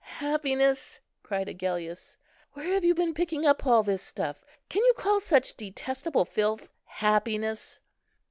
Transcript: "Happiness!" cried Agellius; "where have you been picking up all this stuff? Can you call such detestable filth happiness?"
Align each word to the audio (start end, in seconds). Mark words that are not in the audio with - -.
"Happiness!" 0.17 0.99
cried 1.21 1.47
Agellius; 1.47 2.17
"where 2.53 2.73
have 2.73 2.83
you 2.83 2.95
been 2.95 3.13
picking 3.13 3.45
up 3.45 3.67
all 3.67 3.83
this 3.83 4.01
stuff? 4.01 4.43
Can 4.67 4.83
you 4.83 4.95
call 4.97 5.19
such 5.19 5.53
detestable 5.53 6.25
filth 6.25 6.67
happiness?" 6.85 7.79